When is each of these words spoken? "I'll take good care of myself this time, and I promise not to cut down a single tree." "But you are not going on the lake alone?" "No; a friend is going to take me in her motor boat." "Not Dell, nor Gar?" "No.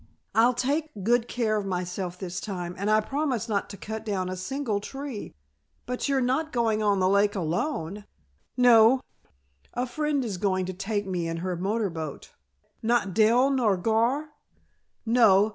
"I'll 0.33 0.55
take 0.55 0.89
good 1.03 1.27
care 1.27 1.57
of 1.57 1.65
myself 1.67 2.17
this 2.17 2.39
time, 2.41 2.73
and 2.75 2.89
I 2.89 3.01
promise 3.01 3.47
not 3.47 3.69
to 3.69 3.77
cut 3.77 4.03
down 4.03 4.29
a 4.29 4.35
single 4.35 4.79
tree." 4.79 5.35
"But 5.85 6.09
you 6.09 6.17
are 6.17 6.21
not 6.21 6.51
going 6.51 6.81
on 6.81 6.99
the 6.99 7.07
lake 7.07 7.35
alone?" 7.35 8.05
"No; 8.57 9.01
a 9.75 9.85
friend 9.85 10.25
is 10.25 10.37
going 10.37 10.65
to 10.65 10.73
take 10.73 11.05
me 11.05 11.27
in 11.27 11.37
her 11.45 11.55
motor 11.55 11.91
boat." 11.91 12.31
"Not 12.81 13.13
Dell, 13.13 13.51
nor 13.51 13.77
Gar?" 13.77 14.29
"No. 15.05 15.49